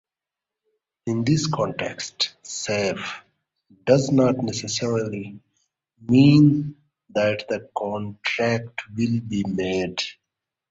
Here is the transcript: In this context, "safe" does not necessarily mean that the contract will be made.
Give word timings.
In 1.05 1.25
this 1.25 1.45
context, 1.45 2.33
"safe" 2.41 3.21
does 3.85 4.09
not 4.09 4.37
necessarily 4.37 5.39
mean 6.01 6.75
that 7.11 7.45
the 7.49 7.69
contract 7.77 8.81
will 8.97 9.19
be 9.19 9.43
made. 9.47 10.01